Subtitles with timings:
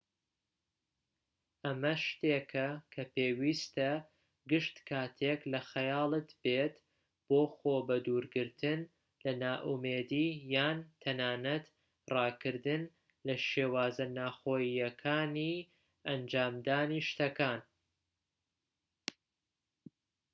[1.65, 3.91] ئەمە شتێکە کە پێویستە
[4.51, 6.75] گشت كاتێك لە خەیاڵت بێت
[7.27, 8.79] بۆ خۆ بە دوورگرتن
[9.23, 11.65] لە نائومێدی یان تەنانەت
[12.13, 12.81] ڕاکردن
[13.27, 15.55] لە شێوازە ناوخۆییەکانی
[16.07, 17.59] ئەنجامدانی شتەکان